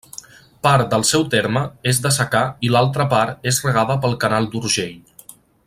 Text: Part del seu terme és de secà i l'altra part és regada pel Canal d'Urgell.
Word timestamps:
Part 0.67 0.87
del 0.93 1.03
seu 1.09 1.25
terme 1.33 1.61
és 1.91 1.99
de 2.05 2.13
secà 2.15 2.41
i 2.69 2.73
l'altra 2.77 3.07
part 3.13 3.47
és 3.53 3.61
regada 3.67 3.99
pel 4.07 4.17
Canal 4.25 4.49
d'Urgell. 4.55 4.99